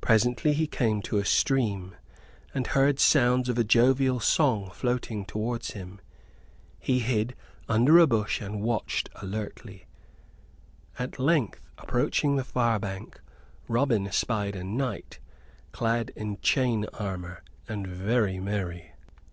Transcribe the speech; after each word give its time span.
Presently 0.00 0.54
he 0.54 0.66
came 0.66 1.00
to 1.02 1.18
a 1.18 1.24
stream, 1.24 1.94
and 2.52 2.66
heard 2.66 2.98
sounds 2.98 3.48
of 3.48 3.56
a 3.56 3.62
jovial 3.62 4.18
song 4.18 4.70
floating 4.72 5.24
towards 5.24 5.70
him. 5.70 6.00
He 6.80 6.98
hid 6.98 7.36
under 7.68 8.00
a 8.00 8.08
bush 8.08 8.40
and 8.40 8.60
watched 8.60 9.08
alertly. 9.14 9.86
At 10.98 11.20
length, 11.20 11.60
approaching 11.78 12.34
the 12.34 12.42
far 12.42 12.80
bank, 12.80 13.20
Robin 13.68 14.08
espied 14.08 14.56
a 14.56 14.64
knight, 14.64 15.20
clad 15.70 16.10
in 16.16 16.38
chain 16.40 16.86
armor 16.94 17.44
and 17.68 17.86
very 17.86 18.40
merry. 18.40 18.94